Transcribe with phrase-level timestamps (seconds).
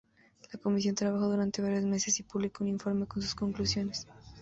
[0.51, 4.07] La comisión trabajó durante varios meses y publicó un informe con sus conclusiones.